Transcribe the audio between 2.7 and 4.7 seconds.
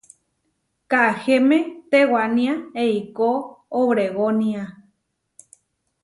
eikó Obregónia.